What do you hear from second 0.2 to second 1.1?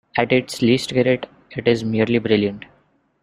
its least